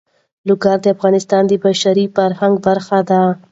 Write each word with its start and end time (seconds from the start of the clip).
لوگر 0.47 0.77
د 0.81 0.85
افغانستان 0.95 1.43
د 1.47 1.53
بشري 1.65 2.05
فرهنګ 2.15 2.55
برخه 2.67 2.99
ده. 3.09 3.21